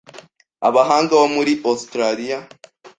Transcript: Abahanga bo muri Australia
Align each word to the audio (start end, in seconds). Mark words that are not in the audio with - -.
Abahanga 0.67 1.11
bo 1.19 1.27
muri 1.35 1.51
Australia 1.69 2.37